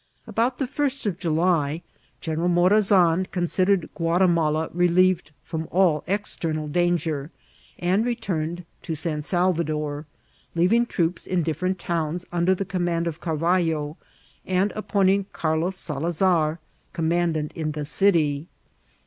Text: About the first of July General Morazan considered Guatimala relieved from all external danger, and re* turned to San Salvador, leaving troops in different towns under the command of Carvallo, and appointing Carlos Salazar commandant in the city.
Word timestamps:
About 0.25 0.57
the 0.57 0.65
first 0.65 1.05
of 1.05 1.19
July 1.19 1.83
General 2.21 2.49
Morazan 2.49 3.27
considered 3.29 3.87
Guatimala 3.93 4.71
relieved 4.73 5.29
from 5.43 5.67
all 5.69 6.03
external 6.07 6.67
danger, 6.67 7.29
and 7.77 8.03
re* 8.03 8.15
turned 8.15 8.65
to 8.81 8.95
San 8.95 9.21
Salvador, 9.21 10.07
leaving 10.55 10.87
troops 10.87 11.27
in 11.27 11.43
different 11.43 11.77
towns 11.77 12.25
under 12.31 12.55
the 12.55 12.65
command 12.65 13.05
of 13.05 13.21
Carvallo, 13.21 13.95
and 14.43 14.71
appointing 14.75 15.27
Carlos 15.33 15.75
Salazar 15.75 16.57
commandant 16.93 17.51
in 17.51 17.73
the 17.73 17.85
city. 17.85 18.47